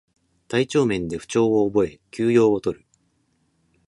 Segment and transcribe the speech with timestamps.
[0.47, 2.83] 体調面で不調を覚え休養をとる